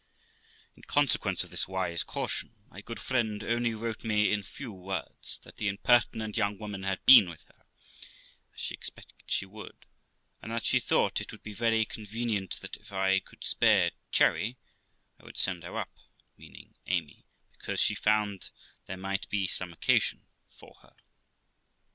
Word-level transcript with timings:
In 0.75 0.81
consequence 0.81 1.43
of 1.43 1.51
this 1.51 1.67
wise 1.67 2.01
caution, 2.03 2.55
my 2.71 2.81
good 2.81 2.99
friend 2.99 3.43
only 3.43 3.75
wrote 3.75 4.03
me 4.03 4.31
in 4.33 4.41
few 4.41 4.71
words, 4.73 5.39
that 5.43 5.57
the 5.57 5.67
impertinent 5.67 6.37
young 6.37 6.57
woman 6.57 6.81
had 6.81 7.05
been 7.05 7.29
with 7.29 7.43
her, 7.43 7.65
as 8.51 8.59
she 8.59 8.73
expected 8.73 9.25
she 9.29 9.45
would; 9.45 9.77
and 10.41 10.51
that 10.51 10.65
she 10.65 10.79
thought 10.79 11.21
it 11.21 11.31
would 11.31 11.43
be 11.43 11.53
very 11.53 11.85
convenient 11.85 12.61
that, 12.61 12.77
if 12.77 12.91
I 12.91 13.19
could 13.19 13.43
spare 13.43 13.91
Cherry, 14.11 14.57
I 15.19 15.23
would 15.23 15.37
send 15.37 15.61
her 15.61 15.77
up 15.77 15.95
(meaning 16.35 16.73
Amy) 16.87 17.27
because 17.51 17.79
she 17.79 17.93
found 17.93 18.49
there 18.87 18.97
might 18.97 19.29
be 19.29 19.45
some 19.45 19.71
occasion 19.71 20.25
for 20.49 20.73
her. 20.81 20.95